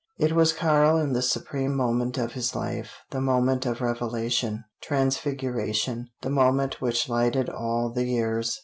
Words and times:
It 0.17 0.31
was 0.31 0.51
Karl 0.51 0.97
in 0.97 1.13
the 1.13 1.21
supreme 1.21 1.75
moment 1.75 2.17
of 2.17 2.33
his 2.33 2.55
life 2.55 3.01
the 3.11 3.21
moment 3.21 3.67
of 3.67 3.81
revelation, 3.81 4.63
transfiguration, 4.81 6.09
the 6.23 6.31
moment 6.31 6.81
which 6.81 7.07
lighted 7.07 7.49
all 7.51 7.91
the 7.91 8.05
years. 8.05 8.59